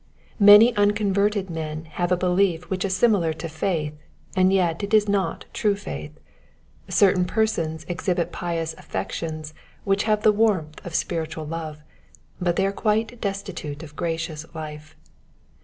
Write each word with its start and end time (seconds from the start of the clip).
Many 0.39 0.75
unconverted 0.75 1.51
men 1.51 1.85
have 1.85 2.11
a 2.11 2.17
belief 2.17 2.67
which 2.71 2.83
is 2.83 2.95
similar 2.97 3.33
to 3.33 3.47
faith, 3.47 3.93
and 4.35 4.51
yet 4.51 4.81
it 4.83 4.95
is 4.95 5.07
not 5.07 5.45
true 5.53 5.75
faith. 5.75 6.17
Certain 6.89 7.23
persons 7.23 7.85
exhibit 7.87 8.31
pious 8.31 8.73
affections 8.79 9.53
which 9.83 10.05
have 10.05 10.23
the 10.23 10.31
warmth 10.33 10.83
of 10.83 10.95
spiritual 10.95 11.45
love, 11.45 11.83
but 12.41 12.59
are 12.59 12.71
quite 12.71 13.21
destitute 13.21 13.83
of 13.83 13.95
gracious 13.95 14.43
life. 14.55 14.95